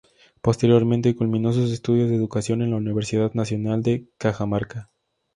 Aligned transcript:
Posteriormente, 0.41 1.15
culminó 1.15 1.53
sus 1.53 1.69
estudios 1.71 2.09
de 2.09 2.15
Educación 2.15 2.63
en 2.63 2.71
la 2.71 2.77
Universidad 2.77 3.35
Nacional 3.35 3.83
de 3.83 4.09
Cajamarca. 4.17 4.89